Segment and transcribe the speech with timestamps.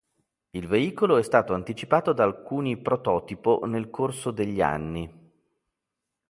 [0.49, 5.31] Il veicolo è stato anticipato da alcuni prototipo nel corso degli anni.